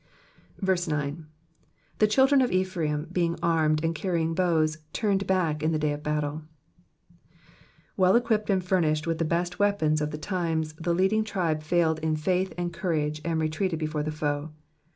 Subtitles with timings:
[0.59, 1.27] 9.
[1.99, 6.01] "T'^tf children of Ephraim, being armed^ and carrying hoies^ Utmed hack in the day of
[6.01, 6.41] battle.'*''
[7.95, 11.61] Well equipped and furnished with the best weapons of the tinn s, the leading tribe
[11.61, 14.49] failed in faith and coura^ and retreated before the foe.